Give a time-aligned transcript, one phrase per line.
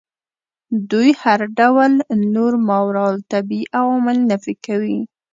[0.91, 1.91] دوی هر ډول
[2.35, 4.99] نور ماورا الطبیعي عوامل نفي کوي.